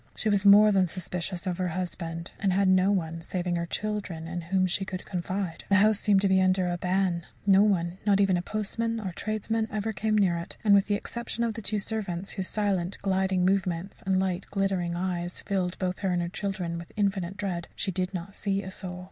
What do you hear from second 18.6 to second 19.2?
a soul.